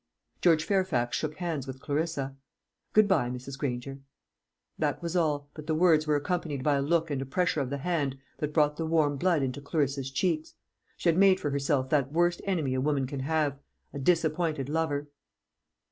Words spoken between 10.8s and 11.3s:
She had